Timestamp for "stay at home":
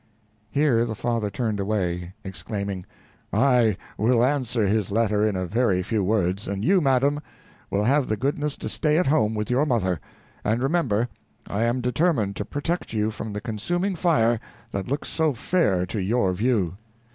8.67-9.35